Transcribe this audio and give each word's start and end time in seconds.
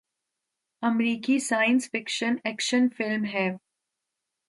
امریکی 0.83 1.39
science 1.39 1.89
fiction 1.89 2.35
action 2.43 2.87
film 2.97 3.25
ہے 3.25 3.49